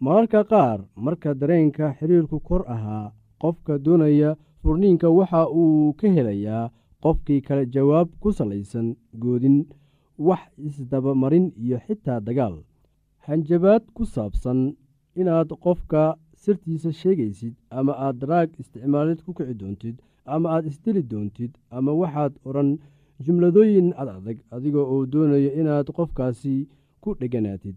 [0.00, 3.12] mararka qaar marka dareenka xiriirku kor ahaa
[3.42, 4.30] qofka doonaya
[4.62, 6.70] furniinka waxa uu ka helayaa
[7.02, 8.86] qofkii kale jawaab ku salaysan
[9.22, 9.58] goodin
[10.26, 12.56] wax isdabamarin iyo xitaa dagaal.
[13.26, 14.58] Hanjabaad ku saabsan
[15.20, 16.02] inaad qofka
[16.42, 19.96] sirtiisa sheegaysid ama aad daraag isticmaalid ku kici doontid
[20.32, 22.70] ama aad isdili doontid ama waxaad odhan
[23.24, 26.56] jumladooyin ad adag adiga oo doonaya inaad qofkaasi
[27.02, 27.76] ku dheganaatid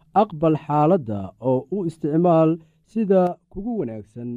[0.23, 2.51] aqbal xaaladda oo u isticmaal
[2.91, 4.29] sida kugu wanaagsan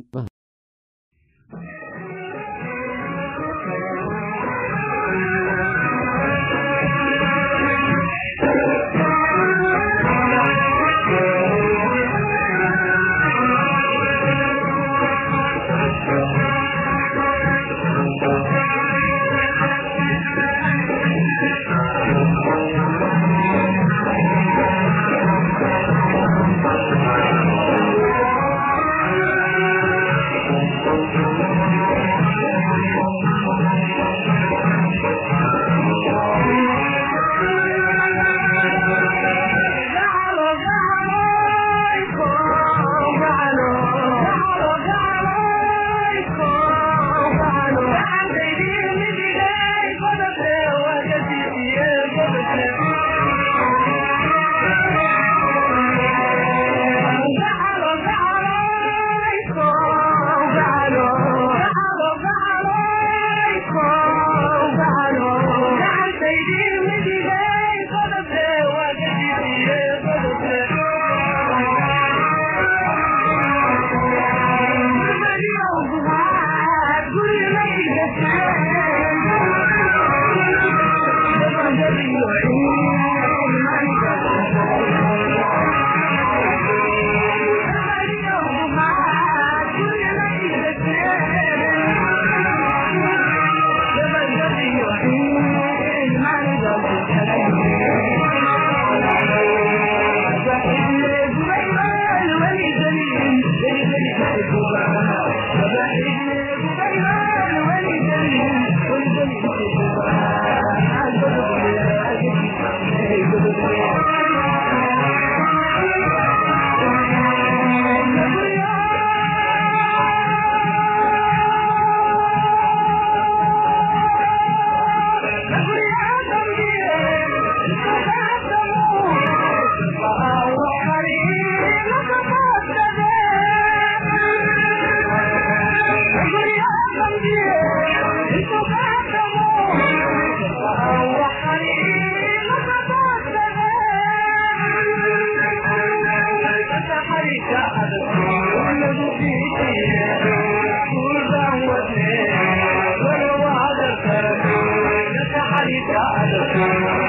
[155.84, 157.03] Obrigado.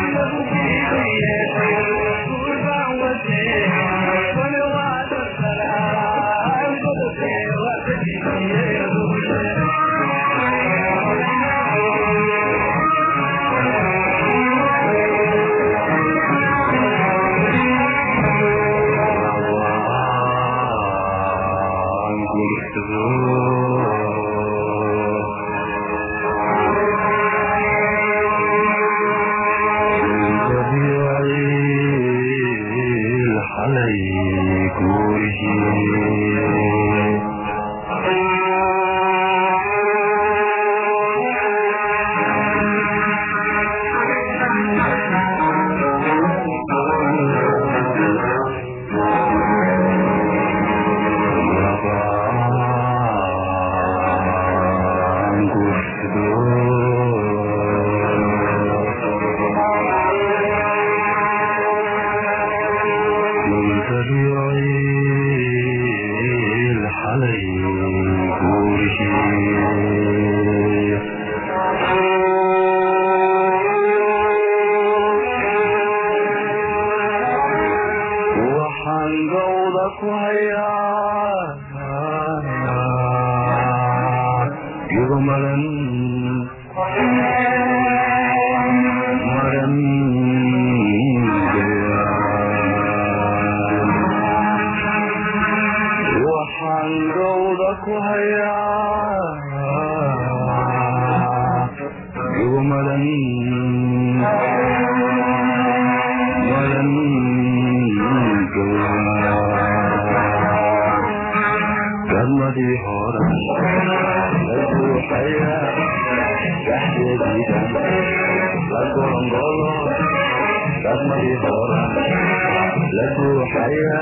[123.65, 124.01] haya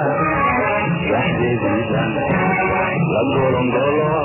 [1.10, 2.12] saxdeediidan
[3.14, 4.16] la golongolo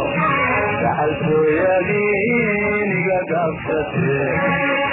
[0.83, 4.17] gaxaltooyadiiniga gaabsate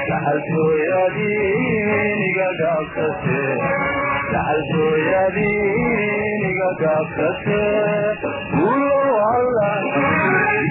[0.09, 3.41] gaxaltooyadiiniga gaabsate
[4.33, 7.61] gaxaltooyadiiniga gaabsate
[8.53, 8.99] gulo
[9.33, 9.71] alla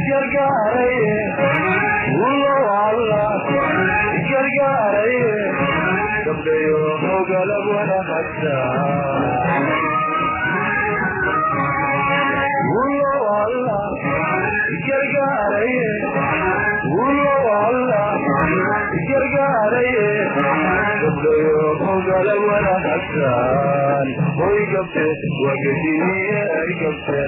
[0.08, 1.12] gargaaraye
[6.24, 8.56] gabdhayo hogalab wanahagta
[17.00, 18.02] ulow alla
[19.08, 20.06] gargaaraye
[21.02, 24.06] gabdhayo hogalab wanahagtaan
[24.40, 25.06] hoy gabte
[25.44, 27.20] wagadiniye ay gabte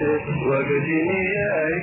[0.00, 1.74] hoy gabte wagadiniye ay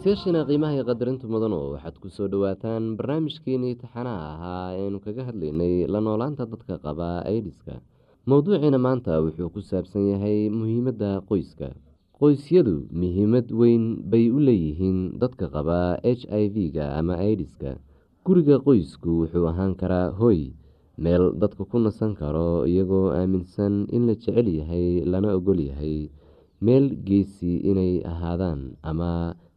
[0.00, 5.24] gabte dhegeystayaashiina qiimaha iyo qadarinta mudanu waxaad ku soo dhowaataan barnaamijkeenii taxanaha ahaa eanu kaga
[5.28, 7.80] hadlaynay la noolaanta dadka qaba aidiska
[8.26, 11.68] mowduuciina maanta wuxuu ku saabsan yahay muhiimadda qoyska.
[12.18, 17.76] Qoysyadu muhiimad weyn bay u leeyihiin dadka qaba h i v-ga ama aidiska
[18.24, 20.52] guriga qoysku wuxuu ahaan karaa hoy
[20.96, 26.08] meel dadka ku nasan karo iyagoo aaminsan in la jecel yahay lana ogol yahay
[26.60, 29.32] meel geesi inay ahaadaan ama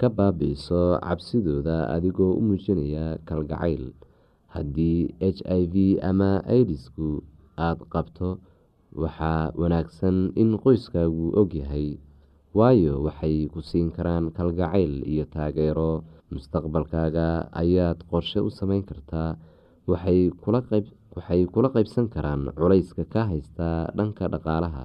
[0.00, 3.84] ka baabi'iso cabsidooda adigoo u muujinaya kalgacayl.
[4.54, 5.74] Haddii h i v
[6.10, 7.08] ama idisku
[7.66, 8.28] aada qabto
[9.02, 11.88] waxaa wanaagsan in qoyskaagu ogyahay
[12.58, 16.04] waayo waxay ku siin karaan kalgacayl iyo taageero.
[16.32, 17.26] Mustaqbalkaaga
[17.62, 19.30] ayaad qorshe u sameyn kartaa
[19.90, 20.20] waxay
[21.54, 24.84] kula qaybsan karaan culayska ka haysta dhanka dhaqaalaha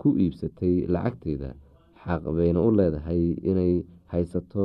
[0.00, 1.50] ku iibsatay lacagteeda
[2.04, 3.72] xaq bayna u leedahay inay
[4.12, 4.64] haysato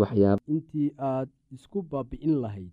[0.00, 2.72] waxyaaba intii aad isku baabi'in lahayd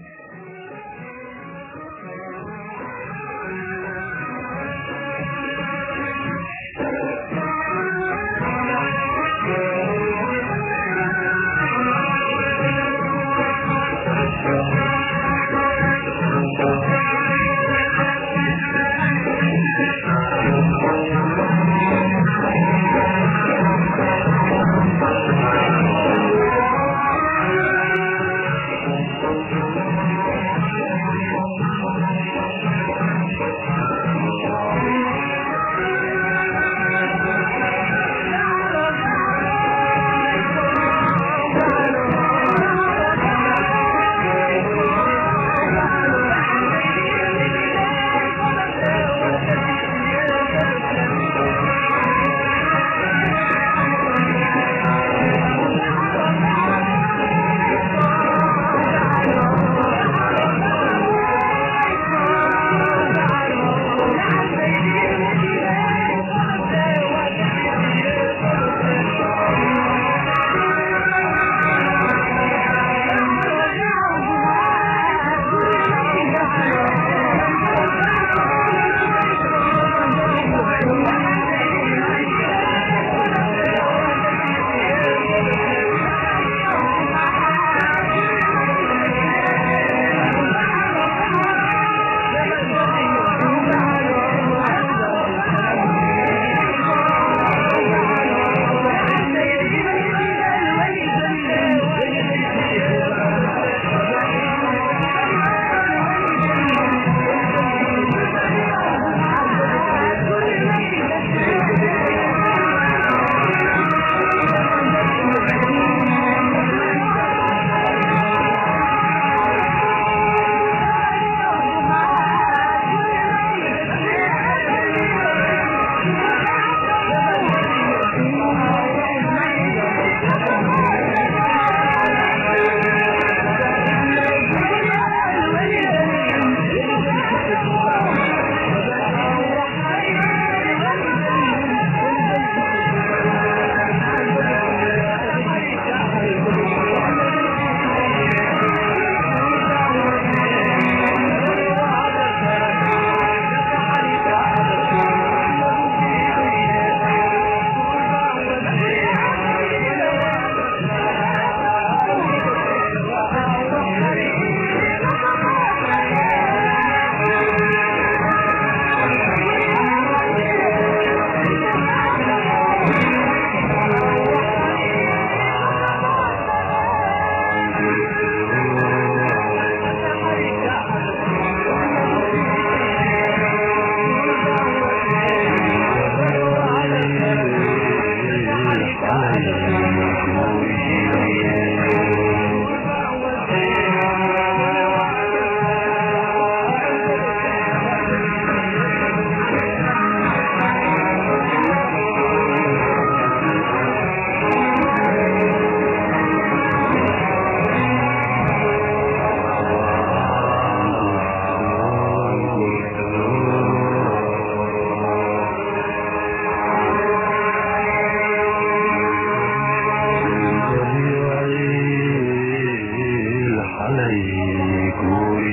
[224.11, 225.51] في كوره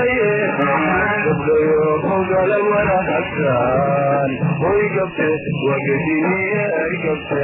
[0.00, 4.30] gargaaraye gabdhayo hogala wala hasaan
[4.62, 5.28] hoy gabte
[5.68, 7.42] wagadiniye ay gabte